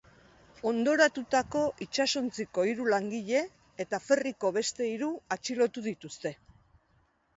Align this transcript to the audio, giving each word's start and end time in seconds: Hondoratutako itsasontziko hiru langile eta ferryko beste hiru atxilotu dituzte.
Hondoratutako 0.69 1.59
itsasontziko 1.85 2.65
hiru 2.69 2.87
langile 2.93 3.43
eta 3.87 4.01
ferryko 4.07 4.53
beste 4.59 4.89
hiru 4.95 5.11
atxilotu 5.37 5.85
dituzte. 5.93 6.33